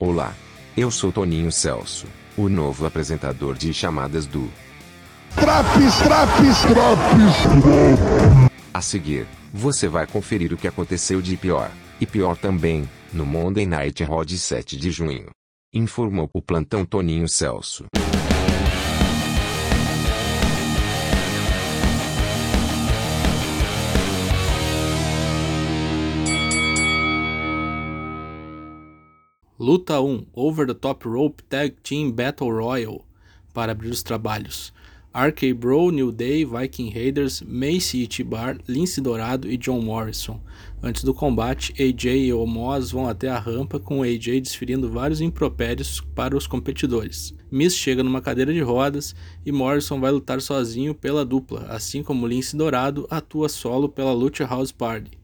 Olá, 0.00 0.32
eu 0.76 0.92
sou 0.92 1.10
Toninho 1.10 1.50
Celso, 1.50 2.06
o 2.36 2.48
novo 2.48 2.86
apresentador 2.86 3.56
de 3.56 3.74
chamadas 3.74 4.26
do 4.26 4.48
Traps, 5.34 5.98
traps, 5.98 6.60
traps. 6.62 7.34
A 8.72 8.80
seguir, 8.80 9.26
você 9.52 9.88
vai 9.88 10.06
conferir 10.06 10.52
o 10.52 10.56
que 10.56 10.68
aconteceu 10.68 11.20
de 11.20 11.36
pior, 11.36 11.68
e 12.00 12.06
pior 12.06 12.36
também, 12.36 12.88
no 13.12 13.26
Monday 13.26 13.66
Night 13.66 14.04
Raw 14.04 14.24
de 14.24 14.38
7 14.38 14.76
de 14.76 14.92
junho. 14.92 15.30
Informou 15.74 16.30
o 16.32 16.40
plantão 16.40 16.84
Toninho 16.84 17.28
Celso. 17.28 17.86
Luta 29.60 30.00
1 30.00 30.24
Over 30.34 30.68
the 30.68 30.74
Top 30.74 31.04
Rope 31.04 31.42
Tag 31.48 31.74
Team 31.82 32.12
Battle 32.12 32.48
Royal 32.48 33.04
para 33.52 33.72
abrir 33.72 33.90
os 33.90 34.04
trabalhos. 34.04 34.72
RK 35.12 35.52
Bro, 35.52 35.90
New 35.90 36.12
Day, 36.12 36.44
Viking 36.44 36.90
Raiders, 36.90 37.42
Macy 37.42 38.04
Itibar, 38.04 38.56
Lince 38.68 39.00
Dourado 39.00 39.50
e 39.50 39.56
John 39.56 39.80
Morrison. 39.80 40.40
Antes 40.80 41.02
do 41.02 41.12
combate, 41.12 41.72
AJ 41.72 42.26
e 42.26 42.32
Omos 42.32 42.92
vão 42.92 43.08
até 43.08 43.28
a 43.28 43.36
rampa 43.36 43.80
com 43.80 44.00
AJ 44.04 44.42
desferindo 44.42 44.88
vários 44.88 45.20
impropérios 45.20 46.00
para 46.14 46.36
os 46.36 46.46
competidores. 46.46 47.34
Miss 47.50 47.74
chega 47.74 48.04
numa 48.04 48.20
cadeira 48.20 48.52
de 48.52 48.60
rodas 48.60 49.12
e 49.44 49.50
Morrison 49.50 49.98
vai 49.98 50.12
lutar 50.12 50.40
sozinho 50.40 50.94
pela 50.94 51.24
dupla, 51.24 51.66
assim 51.68 52.00
como 52.00 52.28
Lince 52.28 52.56
Dourado 52.56 53.08
atua 53.10 53.48
solo 53.48 53.88
pela 53.88 54.12
Lucha 54.12 54.46
House 54.46 54.70
Party. 54.70 55.18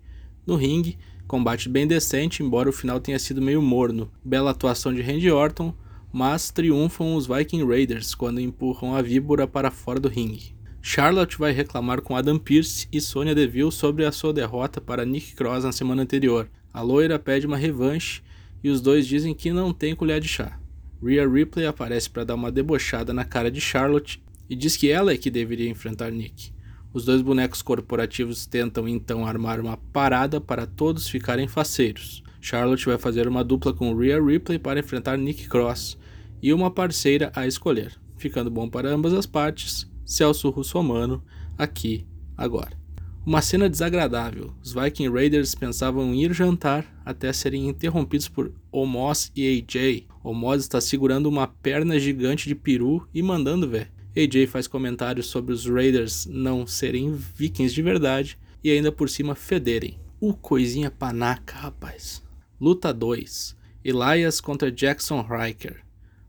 No 0.44 0.56
ringue, 0.56 0.98
Combate 1.26 1.68
bem 1.68 1.86
decente, 1.86 2.42
embora 2.42 2.68
o 2.68 2.72
final 2.72 3.00
tenha 3.00 3.18
sido 3.18 3.40
meio 3.40 3.62
morno. 3.62 4.10
Bela 4.24 4.50
atuação 4.50 4.92
de 4.92 5.00
Randy 5.00 5.30
Orton, 5.30 5.74
mas 6.12 6.50
triunfam 6.50 7.14
os 7.14 7.26
Viking 7.26 7.66
Raiders 7.66 8.14
quando 8.14 8.40
empurram 8.40 8.94
a 8.94 9.02
víbora 9.02 9.46
para 9.46 9.70
fora 9.70 9.98
do 9.98 10.08
ringue. 10.08 10.54
Charlotte 10.82 11.38
vai 11.38 11.50
reclamar 11.50 12.02
com 12.02 12.14
Adam 12.14 12.38
Pearce 12.38 12.86
e 12.92 13.00
Sonya 13.00 13.34
Deville 13.34 13.72
sobre 13.72 14.04
a 14.04 14.12
sua 14.12 14.34
derrota 14.34 14.82
para 14.82 15.06
Nick 15.06 15.34
Cross 15.34 15.64
na 15.64 15.72
semana 15.72 16.02
anterior. 16.02 16.48
A 16.72 16.82
loira 16.82 17.18
pede 17.18 17.46
uma 17.46 17.56
revanche 17.56 18.22
e 18.62 18.68
os 18.68 18.82
dois 18.82 19.06
dizem 19.06 19.34
que 19.34 19.50
não 19.50 19.72
tem 19.72 19.94
colher 19.94 20.20
de 20.20 20.28
chá. 20.28 20.60
Rhea 21.02 21.26
Ripley 21.26 21.66
aparece 21.66 22.10
para 22.10 22.24
dar 22.24 22.34
uma 22.34 22.52
debochada 22.52 23.14
na 23.14 23.24
cara 23.24 23.50
de 23.50 23.60
Charlotte 23.60 24.22
e 24.48 24.54
diz 24.54 24.76
que 24.76 24.90
ela 24.90 25.12
é 25.12 25.16
que 25.16 25.30
deveria 25.30 25.70
enfrentar 25.70 26.12
Nick. 26.12 26.52
Os 26.94 27.04
dois 27.04 27.20
bonecos 27.20 27.60
corporativos 27.60 28.46
tentam 28.46 28.86
então 28.86 29.26
armar 29.26 29.58
uma 29.58 29.76
parada 29.76 30.40
para 30.40 30.64
todos 30.64 31.08
ficarem 31.08 31.48
faceiros. 31.48 32.22
Charlotte 32.40 32.86
vai 32.86 32.96
fazer 32.96 33.26
uma 33.26 33.42
dupla 33.42 33.74
com 33.74 33.96
Rhea 33.96 34.22
Ripley 34.22 34.60
para 34.60 34.78
enfrentar 34.78 35.18
Nick 35.18 35.48
Cross 35.48 35.98
e 36.40 36.52
uma 36.52 36.70
parceira 36.70 37.32
a 37.34 37.48
escolher, 37.48 37.98
ficando 38.16 38.48
bom 38.48 38.68
para 38.68 38.88
ambas 38.90 39.12
as 39.12 39.26
partes. 39.26 39.90
Celso 40.06 40.50
Russomano, 40.50 41.20
aqui, 41.58 42.06
agora. 42.36 42.78
Uma 43.26 43.42
cena 43.42 43.68
desagradável. 43.68 44.54
Os 44.62 44.72
Viking 44.72 45.10
Raiders 45.10 45.52
pensavam 45.52 46.14
ir 46.14 46.32
jantar 46.32 46.86
até 47.04 47.32
serem 47.32 47.68
interrompidos 47.68 48.28
por 48.28 48.52
Omos 48.70 49.32
e 49.34 49.48
AJ. 49.48 50.06
Omos 50.22 50.60
está 50.60 50.80
segurando 50.80 51.26
uma 51.26 51.48
perna 51.48 51.98
gigante 51.98 52.46
de 52.46 52.54
peru 52.54 53.08
e 53.12 53.20
mandando 53.20 53.68
ver. 53.68 53.93
AJ 54.16 54.46
faz 54.46 54.68
comentários 54.68 55.26
sobre 55.26 55.52
os 55.52 55.66
Raiders 55.66 56.24
não 56.26 56.68
serem 56.68 57.12
vikings 57.12 57.74
de 57.74 57.82
verdade 57.82 58.38
e 58.62 58.70
ainda 58.70 58.92
por 58.92 59.10
cima 59.10 59.34
federem. 59.34 59.98
O 60.20 60.32
coisinha 60.32 60.88
panaca, 60.88 61.56
rapaz. 61.56 62.22
Luta 62.60 62.94
2. 62.94 63.56
Elias 63.84 64.40
contra 64.40 64.70
Jackson 64.70 65.20
Riker. 65.20 65.84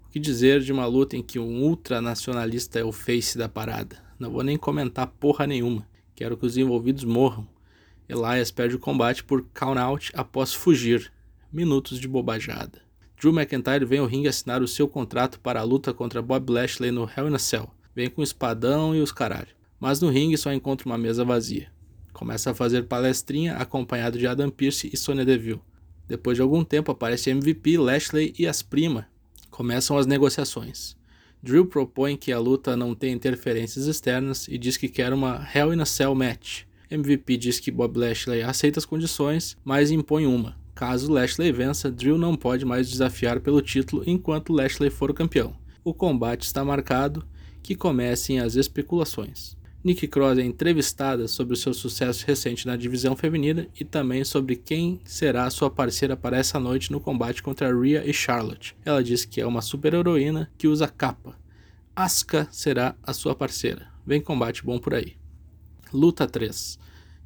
O 0.08 0.09
que 0.09 0.19
dizer 0.19 0.61
de 0.61 0.73
uma 0.73 0.88
luta 0.88 1.16
em 1.16 1.22
que 1.22 1.38
um 1.38 1.61
ultranacionalista 1.61 2.80
é 2.80 2.83
o 2.83 2.91
face 2.91 3.38
da 3.38 3.47
parada? 3.47 4.03
Não 4.17 4.31
vou 4.31 4.41
nem 4.41 4.58
comentar 4.58 5.06
porra 5.06 5.45
nenhuma. 5.45 5.88
Quero 6.16 6.36
que 6.36 6.45
os 6.45 6.57
envolvidos 6.57 7.03
morram. 7.03 7.47
Elias 8.09 8.50
perde 8.50 8.75
o 8.75 8.79
combate 8.79 9.24
por 9.24 9.45
count-out 9.53 10.12
após 10.16 10.53
fugir. 10.53 11.12
Minutos 11.53 12.00
de 12.00 12.07
bobajada. 12.07 12.84
Drew 13.25 13.34
McIntyre 13.34 13.86
vem 13.86 13.97
ao 13.97 14.06
ringue 14.06 14.28
assinar 14.28 14.62
o 14.62 14.68
seu 14.68 14.88
contrato 14.88 15.40
para 15.40 15.59
a 15.59 15.63
luta 15.63 15.91
contra 15.91 16.22
Bob 16.22 16.47
Lashley 16.52 16.91
no 16.91 17.09
Hell 17.09 17.28
in 17.28 17.34
a 17.34 17.40
Cell. 17.40 17.72
Vem 17.96 18.08
com 18.08 18.22
espadão 18.22 18.96
e 18.96 19.02
os 19.02 19.12
caralho. 19.12 19.47
Mas 19.80 20.00
no 20.00 20.12
ringue 20.12 20.38
só 20.38 20.53
encontra 20.53 20.88
uma 20.88 20.96
mesa 20.96 21.25
vazia. 21.25 21.72
Começa 22.13 22.52
a 22.52 22.53
fazer 22.53 22.84
palestrinha 22.84 23.56
acompanhado 23.56 24.19
de 24.19 24.28
Adam 24.28 24.52
Pearce 24.52 24.91
e 24.94 24.96
Sonya 24.96 25.25
Deville. 25.25 25.59
Depois 26.08 26.38
de 26.38 26.44
algum 26.44 26.63
tempo 26.63 26.91
aparece 26.91 27.31
MVP, 27.31 27.80
Lashley 27.80 28.31
e 28.38 28.46
as 28.46 28.62
prima. 28.62 29.08
Começam 29.50 29.97
as 29.97 30.06
negociações. 30.06 30.96
Drew 31.42 31.66
propõe 31.66 32.16
que 32.16 32.31
a 32.31 32.38
luta 32.38 32.78
não 32.78 32.94
tenha 32.94 33.16
interferências 33.16 33.88
externas 33.88 34.47
e 34.47 34.56
diz 34.56 34.78
que 34.78 34.88
quer 34.88 35.12
uma 35.12 35.47
Hell 35.52 35.74
in 35.74 35.81
a 35.81 35.86
Cell 35.86 36.13
match. 36.13 36.62
MVP 36.92 37.38
diz 37.38 37.59
que 37.59 37.72
Bob 37.72 37.97
Lashley 37.97 38.44
aceita 38.44 38.78
as 38.78 38.86
condições, 38.86 39.57
mas 39.66 39.90
impõe 39.90 40.28
uma. 40.28 40.63
Caso 40.75 41.09
Lashley 41.09 41.53
vença, 41.53 41.90
Drew 41.90 42.18
não 42.18 42.36
pode 42.36 42.66
mais 42.66 42.90
desafiar 42.90 43.40
pelo 43.40 43.62
título 43.62 44.03
enquanto 44.06 44.52
Lashley 44.52 44.90
for 44.90 45.13
campeão. 45.13 45.56
O 45.86 45.94
combate 45.94 46.44
está 46.44 46.66
marcado 46.66 47.25
que 47.63 47.75
comecem 47.75 48.41
as 48.41 48.56
especulações. 48.56 49.56
Nick 49.81 50.06
Cross 50.08 50.38
é 50.38 50.41
entrevistada 50.41 51.30
sobre 51.30 51.53
o 51.53 51.58
seu 51.58 51.74
sucesso 51.74 52.25
recente 52.28 52.68
na 52.68 52.75
divisão 52.75 53.16
feminina 53.16 53.68
e 53.80 53.86
também 53.86 54.25
sobre 54.25 54.58
quem 54.58 55.00
será 55.06 55.50
sua 55.50 55.69
parceira 55.69 56.18
para 56.18 56.38
essa 56.38 56.59
noite 56.59 56.92
no 56.92 57.00
combate 57.00 57.42
contra 57.42 57.74
Rhea 57.74 58.03
e 58.06 58.12
Charlotte. 58.12 58.75
Ela 58.84 59.02
diz 59.02 59.24
que 59.24 59.40
é 59.40 59.46
uma 59.46 59.62
super-heroína 59.62 60.52
que 60.57 60.68
usa 60.68 60.88
capa. 60.88 61.38
Asuka 61.96 62.50
será 62.52 62.96
a 63.02 63.13
sua 63.13 63.34
parceira. 63.34 63.88
Vem 64.06 64.19
combate 64.19 64.66
bom 64.66 64.78
por 64.78 64.94
aí. 64.94 65.13
Luta 65.94 66.28
3. 66.28 66.78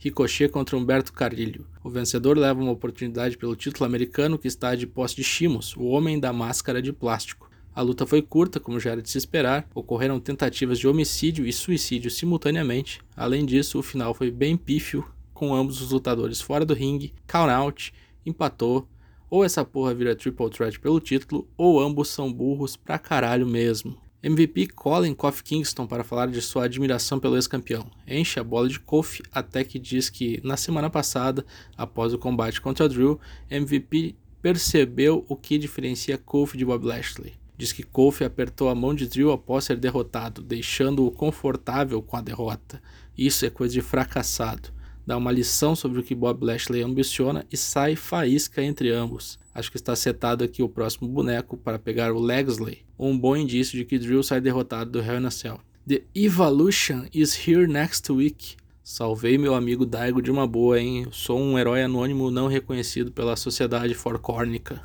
Ricochet 0.02 0.48
contra 0.48 0.78
Humberto 0.78 1.12
Carrilho. 1.12 1.68
O 1.84 1.90
vencedor 1.90 2.38
leva 2.38 2.62
uma 2.62 2.72
oportunidade 2.72 3.38
pelo 3.38 3.54
título 3.54 3.86
americano 3.86 4.40
que 4.40 4.48
está 4.48 4.74
de 4.74 4.88
posse 4.88 5.14
de 5.18 5.26
Shimos, 5.26 5.76
o 5.76 5.88
homem 5.88 6.18
da 6.18 6.32
máscara 6.32 6.82
de 6.82 6.94
plástico. 6.94 7.52
A 7.76 7.82
luta 7.82 8.06
foi 8.06 8.22
curta, 8.22 8.62
como 8.62 8.80
já 8.80 8.92
era 8.92 9.02
de 9.02 9.10
se 9.10 9.18
esperar, 9.18 9.70
ocorreram 9.76 10.18
tentativas 10.18 10.80
de 10.80 10.88
homicídio 10.88 11.46
e 11.46 11.52
suicídio 11.52 12.10
simultaneamente. 12.10 13.02
Além 13.14 13.46
disso, 13.46 13.78
o 13.78 13.84
final 13.84 14.14
foi 14.14 14.32
bem 14.32 14.56
pífio, 14.56 15.06
com 15.34 15.54
ambos 15.54 15.82
os 15.82 15.92
lutadores 15.92 16.40
fora 16.40 16.66
do 16.66 16.74
ringue, 16.74 17.14
count 17.28 17.52
out, 17.52 17.94
empatou, 18.26 18.88
ou 19.30 19.44
essa 19.44 19.66
porra 19.66 19.94
vira 19.94 20.16
triple 20.16 20.50
threat 20.50 20.80
pelo 20.80 21.02
título, 21.02 21.46
ou 21.58 21.78
ambos 21.78 22.08
são 22.08 22.32
burros 22.32 22.78
pra 22.78 22.98
caralho 22.98 23.46
mesmo. 23.46 23.98
MVP 24.22 24.68
Colin 24.76 25.14
Kofi 25.14 25.42
Kingston 25.44 25.88
para 25.88 26.04
falar 26.04 26.28
de 26.28 26.42
sua 26.42 26.66
admiração 26.66 27.20
pelo 27.20 27.38
ex-campeão. 27.38 27.90
Enche 28.06 28.38
a 28.40 28.44
bola 28.44 28.68
de 28.68 28.78
Kofi 28.78 29.24
até 29.32 29.64
que 29.64 29.80
diz 29.80 30.10
que 30.10 30.42
na 30.44 30.58
semana 30.58 30.90
passada, 30.90 31.46
após 31.78 32.14
o 32.14 32.18
combate 32.18 32.60
contra 32.60 32.90
Drew, 32.90 33.18
MVP 33.50 34.16
percebeu 34.42 35.26
o 35.30 35.36
que 35.38 35.58
diferencia 35.58 36.18
Kofi 36.18 36.58
de 36.58 36.66
Bob 36.66 36.86
Lashley. 36.86 37.34
Diz 37.58 37.72
que 37.72 37.84
Kofi 37.84 38.26
apertou 38.26 38.68
a 38.68 38.76
mão 38.76 38.94
de 38.94 39.08
Drew 39.08 39.32
após 39.32 39.64
ser 39.64 39.78
derrotado, 39.78 40.42
deixando-o 40.42 41.12
confortável 41.12 42.02
com 42.02 42.18
a 42.18 42.22
derrota. 42.22 42.82
Isso 43.18 43.46
é 43.46 43.50
coisa 43.50 43.74
de 43.74 43.82
fracassado 43.82 44.78
dá 45.10 45.18
uma 45.18 45.32
lição 45.32 45.76
sobre 45.76 46.00
o 46.00 46.04
que 46.04 46.14
Bob 46.14 46.46
Lashley 46.46 46.84
ambiciona 46.84 47.44
e 47.52 47.58
sai 47.58 47.96
faísca 47.96 48.62
entre 48.62 48.92
ambos. 48.92 49.40
Acho 49.52 49.72
que 49.72 49.78
está 49.78 49.96
setado 49.96 50.44
aqui 50.44 50.62
o 50.62 50.70
próximo 50.70 51.08
boneco 51.08 51.58
para 51.58 51.80
pegar 51.80 52.12
o 52.12 52.20
Legsley, 52.20 52.86
um 53.08 53.18
bom 53.18 53.36
indício 53.36 53.78
de 53.78 53.86
que 53.86 53.98
Drew 53.98 54.22
sai 54.22 54.42
derrotado 54.42 54.92
do 54.92 55.00
Hell 55.00 55.22
in 55.22 55.26
a 55.26 55.32
Cell. 55.32 55.62
The 55.88 56.04
Evolution 56.14 57.08
is 57.14 57.48
here 57.48 57.66
next 57.66 58.12
week. 58.12 58.58
Salvei 58.84 59.38
meu 59.38 59.56
amigo 59.56 59.86
Daigo 59.86 60.22
de 60.22 60.30
uma 60.30 60.46
boa, 60.46 60.80
hein? 60.80 61.08
Sou 61.12 61.40
um 61.40 61.58
herói 61.58 61.82
anônimo 61.82 62.30
não 62.30 62.48
reconhecido 62.48 63.12
pela 63.12 63.36
sociedade 63.36 63.94
forcórnica. 63.94 64.82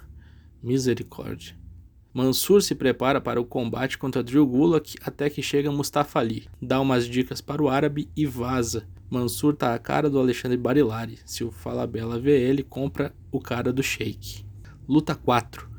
Misericórdia. 0.62 1.56
Mansur 2.12 2.62
se 2.62 2.76
prepara 2.76 3.20
para 3.20 3.40
o 3.40 3.44
combate 3.44 3.98
contra 3.98 4.22
Drew 4.22 4.46
Gulak 4.46 4.94
até 5.04 5.28
que 5.28 5.42
chega 5.42 5.72
Mustafa 5.72 6.20
Ali, 6.20 6.46
dá 6.62 6.80
umas 6.80 7.08
dicas 7.08 7.40
para 7.40 7.60
o 7.60 7.68
árabe 7.68 8.08
e 8.16 8.24
vaza. 8.24 8.86
Mansur 9.10 9.56
tá 9.56 9.74
a 9.74 9.78
cara 9.78 10.08
do 10.08 10.20
Alexandre 10.20 10.56
Barilari. 10.56 11.18
Se 11.26 11.42
o 11.42 11.50
Falabella 11.50 12.18
vê 12.18 12.40
ele, 12.40 12.62
compra 12.62 13.12
o 13.32 13.40
cara 13.40 13.72
do 13.72 13.82
Sheik. 13.82 14.44
Luta 14.88 15.14
4. 15.14 15.73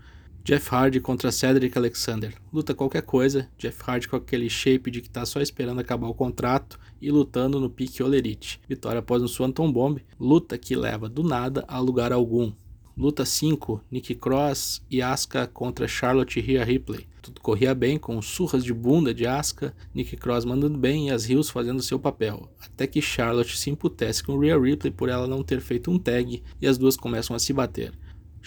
Jeff 0.45 0.69
Hardy 0.75 0.99
contra 0.99 1.31
Cedric 1.31 1.75
Alexander. 1.75 2.31
Luta 2.53 2.75
qualquer 2.75 3.01
coisa. 3.01 3.49
Jeff 3.57 3.81
Hardy 3.83 4.07
com 4.07 4.15
aquele 4.15 4.47
shape 4.47 4.91
de 4.91 5.01
que 5.01 5.09
tá 5.09 5.25
só 5.25 5.41
esperando 5.41 5.81
acabar 5.81 6.07
o 6.07 6.13
contrato 6.13 6.79
e 7.01 7.09
lutando 7.09 7.59
no 7.59 7.67
pique 7.67 8.03
Olerite. 8.03 8.61
Vitória 8.69 8.99
após 8.99 9.23
um 9.23 9.27
Swanton 9.27 9.71
Bomb. 9.71 9.97
Luta 10.19 10.55
que 10.55 10.75
leva 10.75 11.09
do 11.09 11.23
nada 11.23 11.65
a 11.67 11.79
lugar 11.79 12.13
algum. 12.13 12.53
Luta 12.95 13.25
5, 13.25 13.81
Nick 13.89 14.13
Cross 14.13 14.83
e 14.89 15.01
Asuka 15.01 15.47
contra 15.47 15.87
Charlotte 15.87 16.37
e 16.37 16.43
Rhea 16.43 16.63
Ripley. 16.63 17.07
Tudo 17.23 17.41
corria 17.41 17.73
bem 17.73 17.97
com 17.97 18.21
surras 18.21 18.63
de 18.63 18.71
bunda 18.71 19.15
de 19.15 19.25
Asuka, 19.25 19.75
Nick 19.95 20.15
Cross 20.15 20.45
mandando 20.45 20.77
bem 20.77 21.07
e 21.07 21.11
as 21.11 21.27
Hills 21.27 21.51
fazendo 21.51 21.81
seu 21.81 21.97
papel, 21.97 22.47
até 22.63 22.85
que 22.85 23.01
Charlotte 23.01 23.57
se 23.57 23.71
imputece 23.71 24.23
com 24.23 24.37
Rhea 24.37 24.59
Ripley 24.59 24.93
por 24.93 25.09
ela 25.09 25.25
não 25.25 25.43
ter 25.43 25.59
feito 25.59 25.89
um 25.89 25.97
tag 25.97 26.43
e 26.61 26.67
as 26.67 26.77
duas 26.77 26.95
começam 26.95 27.35
a 27.35 27.39
se 27.39 27.51
bater. 27.51 27.91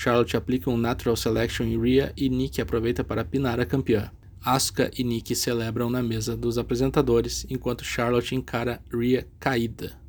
Charlotte 0.00 0.36
aplica 0.36 0.70
um 0.70 0.76
Natural 0.76 1.16
Selection 1.16 1.64
em 1.64 1.76
Rhea 1.76 2.12
e 2.16 2.28
Nikki 2.28 2.60
aproveita 2.60 3.02
para 3.02 3.24
pinar 3.24 3.58
a 3.58 3.66
campeã. 3.66 4.12
Asuka 4.40 4.92
e 4.96 5.02
Nikki 5.02 5.34
celebram 5.34 5.90
na 5.90 6.00
mesa 6.00 6.36
dos 6.36 6.56
apresentadores, 6.56 7.44
enquanto 7.50 7.82
Charlotte 7.82 8.32
encara 8.32 8.80
Rhea 8.94 9.26
caída. 9.40 10.00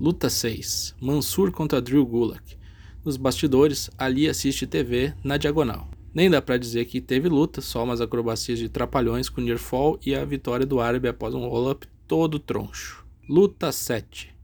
Luta 0.00 0.30
6: 0.30 0.96
Mansur 0.98 1.52
contra 1.52 1.78
Drew 1.78 2.06
Gulak. 2.06 2.56
Nos 3.04 3.18
bastidores, 3.18 3.90
Ali 3.98 4.30
assiste 4.30 4.66
TV 4.66 5.12
na 5.22 5.36
diagonal. 5.36 5.90
Nem 6.14 6.30
dá 6.30 6.40
para 6.40 6.56
dizer 6.56 6.86
que 6.86 6.98
teve 6.98 7.28
luta, 7.28 7.60
só 7.60 7.84
umas 7.84 8.00
acrobacias 8.00 8.58
de 8.58 8.70
trapalhões 8.70 9.28
com 9.28 9.42
near 9.42 9.58
fall 9.58 10.00
e 10.06 10.14
a 10.14 10.24
vitória 10.24 10.64
do 10.64 10.80
árabe 10.80 11.06
após 11.06 11.34
um 11.34 11.46
roll-up 11.46 11.86
todo 12.06 12.38
troncho. 12.38 13.04
Luta 13.28 13.72
7: 13.72 14.34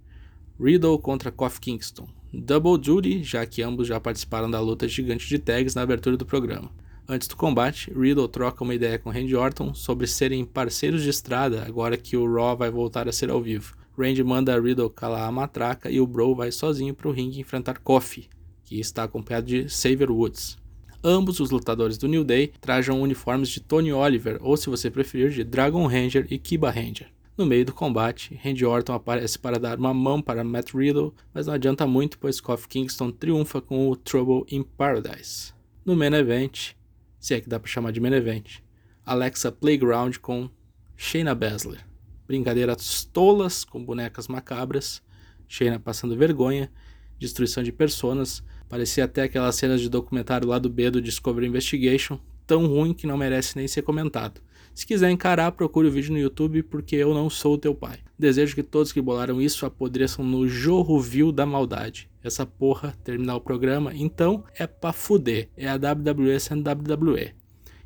Riddle 0.60 0.98
contra 0.98 1.32
Kofi 1.32 1.58
Kingston. 1.58 2.06
Double 2.36 2.76
duty, 2.76 3.22
já 3.22 3.46
que 3.46 3.62
ambos 3.62 3.86
já 3.86 4.00
participaram 4.00 4.50
da 4.50 4.58
luta 4.60 4.88
gigante 4.88 5.28
de 5.28 5.38
tags 5.38 5.74
na 5.74 5.82
abertura 5.82 6.16
do 6.16 6.26
programa. 6.26 6.68
Antes 7.08 7.28
do 7.28 7.36
combate, 7.36 7.92
Riddle 7.92 8.28
troca 8.28 8.64
uma 8.64 8.74
ideia 8.74 8.98
com 8.98 9.10
Randy 9.10 9.36
Orton 9.36 9.72
sobre 9.72 10.06
serem 10.06 10.44
parceiros 10.44 11.02
de 11.02 11.10
estrada 11.10 11.64
agora 11.64 11.96
que 11.96 12.16
o 12.16 12.30
Raw 12.30 12.56
vai 12.56 12.70
voltar 12.70 13.08
a 13.08 13.12
ser 13.12 13.30
ao 13.30 13.40
vivo. 13.40 13.76
Randy 13.96 14.24
manda 14.24 14.60
Riddle 14.60 14.90
calar 14.90 15.28
a 15.28 15.32
matraca 15.32 15.90
e 15.90 16.00
o 16.00 16.06
Bro 16.06 16.34
vai 16.34 16.50
sozinho 16.50 16.92
para 16.92 17.08
o 17.08 17.12
ringue 17.12 17.38
enfrentar 17.38 17.78
Kofi, 17.78 18.28
que 18.64 18.80
está 18.80 19.04
acompanhado 19.04 19.46
de 19.46 19.68
Xavier 19.68 20.10
Woods. 20.10 20.58
Ambos 21.04 21.38
os 21.38 21.50
lutadores 21.50 21.98
do 21.98 22.08
New 22.08 22.24
Day 22.24 22.50
trajam 22.60 23.00
uniformes 23.00 23.48
de 23.48 23.60
Tony 23.60 23.92
Oliver, 23.92 24.38
ou 24.40 24.56
se 24.56 24.68
você 24.68 24.90
preferir, 24.90 25.30
de 25.30 25.44
Dragon 25.44 25.86
Ranger 25.86 26.26
e 26.30 26.38
Kiba 26.38 26.70
Ranger. 26.70 27.08
No 27.36 27.44
meio 27.44 27.64
do 27.64 27.72
combate, 27.72 28.38
Randy 28.44 28.64
Orton 28.64 28.92
aparece 28.92 29.36
para 29.36 29.58
dar 29.58 29.76
uma 29.76 29.92
mão 29.92 30.22
para 30.22 30.44
Matt 30.44 30.72
Riddle, 30.72 31.12
mas 31.32 31.48
não 31.48 31.54
adianta 31.54 31.84
muito 31.84 32.16
pois 32.16 32.40
Kofi 32.40 32.68
Kingston 32.68 33.10
triunfa 33.10 33.60
com 33.60 33.90
o 33.90 33.96
Trouble 33.96 34.44
in 34.48 34.62
Paradise. 34.62 35.52
No 35.84 35.96
main 35.96 36.14
event, 36.14 36.74
se 37.18 37.34
é 37.34 37.40
que 37.40 37.48
dá 37.48 37.58
para 37.58 37.68
chamar 37.68 37.90
de 37.90 38.00
main 38.00 38.12
event. 38.12 38.60
Alexa 39.04 39.50
Playground 39.50 40.18
com 40.18 40.48
Shayna 40.96 41.34
Baszler. 41.34 41.84
Brincadeiras 42.24 43.04
tolas 43.04 43.64
com 43.64 43.84
bonecas 43.84 44.28
macabras, 44.28 45.02
Shayna 45.48 45.80
passando 45.80 46.16
vergonha, 46.16 46.70
destruição 47.18 47.64
de 47.64 47.72
personas, 47.72 48.44
parecia 48.68 49.06
até 49.06 49.22
aquelas 49.22 49.56
cenas 49.56 49.80
de 49.80 49.88
documentário 49.88 50.46
lá 50.46 50.60
do 50.60 50.70
B 50.70 50.88
do 50.88 51.02
Discovery 51.02 51.48
Investigation, 51.48 52.20
tão 52.46 52.66
ruim 52.66 52.94
que 52.94 53.08
não 53.08 53.16
merece 53.16 53.56
nem 53.56 53.66
ser 53.66 53.82
comentado. 53.82 54.40
Se 54.74 54.84
quiser 54.84 55.08
encarar, 55.08 55.52
procure 55.52 55.86
o 55.86 55.90
vídeo 55.90 56.12
no 56.12 56.18
YouTube 56.18 56.64
porque 56.64 56.96
eu 56.96 57.14
não 57.14 57.30
sou 57.30 57.56
teu 57.56 57.72
pai. 57.72 58.00
Desejo 58.18 58.56
que 58.56 58.62
todos 58.62 58.90
que 58.90 59.00
bolaram 59.00 59.40
isso 59.40 59.64
apodreçam 59.64 60.24
no 60.24 60.48
jorro 60.48 61.00
vil 61.00 61.30
da 61.30 61.46
maldade. 61.46 62.10
Essa 62.24 62.44
porra 62.44 62.92
terminar 63.04 63.36
o 63.36 63.40
programa, 63.40 63.94
então 63.94 64.42
é 64.58 64.66
pra 64.66 64.92
fuder. 64.92 65.48
É 65.56 65.68
a 65.68 65.76
WWE 65.76 66.40
sendo 66.40 66.68
WWE. 66.68 67.34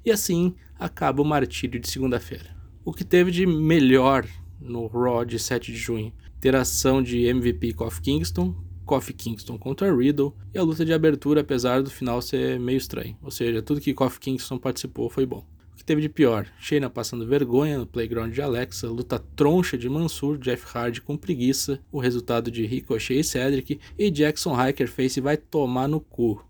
E 0.02 0.10
assim 0.10 0.54
acaba 0.78 1.20
o 1.20 1.26
martírio 1.26 1.78
de 1.78 1.90
segunda-feira. 1.90 2.56
O 2.82 2.94
que 2.94 3.04
teve 3.04 3.30
de 3.30 3.44
melhor 3.44 4.26
no 4.58 4.86
Raw 4.86 5.26
de 5.26 5.38
7 5.38 5.70
de 5.70 5.76
junho? 5.76 6.10
Interação 6.38 7.02
de 7.02 7.26
MVP 7.26 7.74
Kofi 7.74 8.00
Kingston, 8.00 8.54
Kofi 8.86 9.12
Kingston 9.12 9.58
contra 9.58 9.94
Riddle 9.94 10.34
e 10.54 10.58
a 10.58 10.62
luta 10.62 10.86
de 10.86 10.94
abertura, 10.94 11.42
apesar 11.42 11.82
do 11.82 11.90
final 11.90 12.22
ser 12.22 12.58
meio 12.58 12.78
estranho. 12.78 13.14
Ou 13.20 13.30
seja, 13.30 13.60
tudo 13.60 13.78
que 13.78 13.92
Kofi 13.92 14.18
Kingston 14.18 14.56
participou 14.56 15.10
foi 15.10 15.26
bom 15.26 15.44
teve 15.88 16.02
de 16.02 16.08
pior? 16.10 16.46
Shayna 16.60 16.90
passando 16.90 17.26
vergonha 17.26 17.78
no 17.78 17.86
playground 17.86 18.30
de 18.30 18.42
Alexa, 18.42 18.86
luta 18.88 19.18
troncha 19.34 19.78
de 19.78 19.88
Mansur, 19.88 20.36
Jeff 20.36 20.66
Hardy 20.76 21.00
com 21.00 21.16
preguiça, 21.16 21.80
o 21.90 21.98
resultado 21.98 22.50
de 22.50 22.66
Ricochet 22.66 23.20
e 23.20 23.24
Cedric, 23.24 23.80
e 23.98 24.10
Jackson 24.10 24.54
Hiker 24.54 24.86
Face 24.86 25.18
vai 25.18 25.38
tomar 25.38 25.88
no 25.88 25.98
cu. 25.98 26.44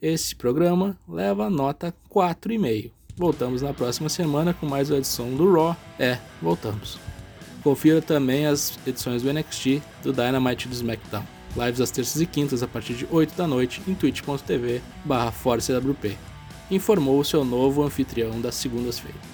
Esse 0.00 0.36
programa 0.36 0.96
leva 1.08 1.50
nota 1.50 1.92
4,5. 2.08 2.92
Voltamos 3.16 3.62
na 3.62 3.74
próxima 3.74 4.08
semana 4.08 4.54
com 4.54 4.64
mais 4.64 4.90
uma 4.90 4.98
edição 4.98 5.34
do 5.34 5.52
Raw. 5.52 5.76
É, 5.98 6.18
voltamos. 6.40 6.96
Confira 7.64 8.00
também 8.00 8.46
as 8.46 8.78
edições 8.86 9.22
do 9.22 9.32
NXT, 9.32 9.82
do 10.04 10.12
Dynamite 10.12 10.66
e 10.66 10.68
do 10.68 10.74
SmackDown. 10.74 11.26
Lives 11.56 11.80
às 11.80 11.90
terças 11.90 12.22
e 12.22 12.26
quintas 12.26 12.62
a 12.62 12.68
partir 12.68 12.94
de 12.94 13.08
8 13.10 13.34
da 13.34 13.46
noite 13.48 13.82
em 13.88 13.94
twitch.tv 13.94 14.80
barra 15.04 15.32
informou 16.70 17.22
seu 17.24 17.44
novo 17.44 17.82
anfitrião 17.82 18.40
das 18.40 18.54
segundas-feiras. 18.54 19.33